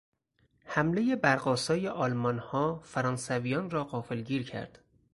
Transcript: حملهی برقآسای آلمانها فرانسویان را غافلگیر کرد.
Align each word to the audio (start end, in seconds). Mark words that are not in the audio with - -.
حملهی 0.65 1.15
برقآسای 1.15 1.87
آلمانها 1.87 2.79
فرانسویان 2.83 3.69
را 3.69 3.83
غافلگیر 3.83 4.43
کرد. 4.43 4.79